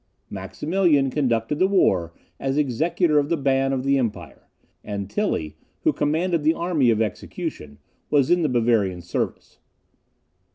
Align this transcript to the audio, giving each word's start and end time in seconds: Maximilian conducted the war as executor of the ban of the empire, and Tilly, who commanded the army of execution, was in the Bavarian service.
Maximilian 0.31 1.11
conducted 1.11 1.59
the 1.59 1.67
war 1.67 2.11
as 2.39 2.57
executor 2.57 3.19
of 3.19 3.29
the 3.29 3.37
ban 3.37 3.71
of 3.71 3.83
the 3.83 3.99
empire, 3.99 4.47
and 4.83 5.07
Tilly, 5.07 5.57
who 5.81 5.93
commanded 5.93 6.43
the 6.43 6.55
army 6.55 6.89
of 6.89 7.03
execution, 7.03 7.77
was 8.09 8.31
in 8.31 8.41
the 8.41 8.49
Bavarian 8.49 9.03
service. 9.03 9.59